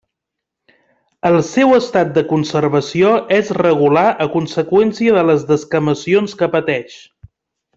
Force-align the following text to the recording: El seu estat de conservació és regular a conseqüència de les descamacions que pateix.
El 1.29 1.35
seu 1.49 1.73
estat 1.79 2.13
de 2.15 2.23
conservació 2.31 3.11
és 3.37 3.51
regular 3.59 4.07
a 4.25 4.27
conseqüència 4.37 5.15
de 5.19 5.27
les 5.29 5.49
descamacions 5.53 6.35
que 6.41 6.51
pateix. 6.57 6.99